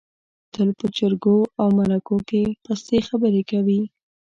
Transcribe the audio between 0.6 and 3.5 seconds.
په جرګو او مرکو کې پستې خبرې